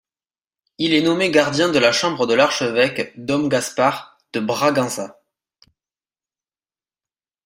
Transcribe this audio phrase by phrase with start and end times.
[0.79, 5.19] Il est nommé gardien de la chambre de l'archevêque Dom Gaspar de Bragança.